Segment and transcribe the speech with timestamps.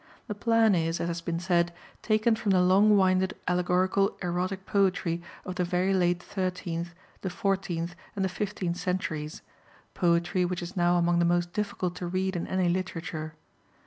[0.25, 5.21] The plan is, as has been said, taken from the long winded allegorical erotic poetry
[5.45, 9.43] of the very late thirteenth, the fourteenth, and the fifteenth centuries
[9.93, 13.35] poetry which is now among the most difficult to read in any literature.